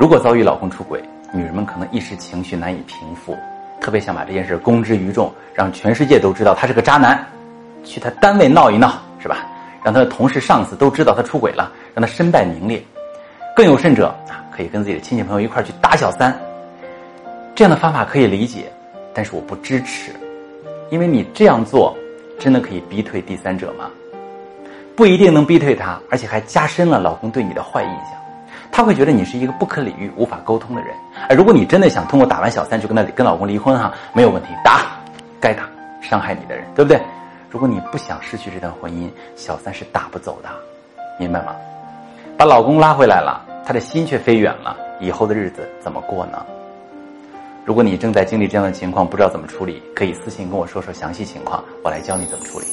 [0.00, 0.98] 如果遭遇老公出轨，
[1.30, 3.36] 女人们可能一时情绪难以平复，
[3.82, 7.22] 特别想把这件事公之于众，让全世界都知道他是个渣男，
[7.84, 9.46] 去他单位闹一闹，是吧？
[9.84, 12.82] 让他的同事、上司都知道他出轨了，让他身败名裂。
[13.54, 16.34] 更有甚者啊，可以跟自己的亲戚朋友一块去打小三。
[17.54, 18.72] 这样的方法可以理解，
[19.12, 20.12] 但是我不支持，
[20.88, 21.94] 因为你这样做，
[22.38, 23.90] 真的可以逼退第三者吗？
[24.96, 28.19] 不一定能逼退他，而且还加深了老公对你的坏印象。
[28.72, 30.94] 他会觉得你是一个不可理喻、无法沟通的人。
[31.28, 34.96] 哎，如果你真的想通过打完小三就跟他跟老公离婚哈，没有问题，打，
[35.40, 35.68] 该打，
[36.00, 37.00] 伤害你的人，对不对？
[37.50, 40.48] 如果你不想失去这段婚姻，小三是打不走的，
[41.18, 41.54] 明白吗？
[42.38, 46.46] 把老公拉回来了，他的心却飞远了，以后的日子怎么过呢？
[47.64, 52.66] 如果你正在经历这样的情况，不知道怎么处理，可以私信跟我说说详细情况，我来教你怎么处理。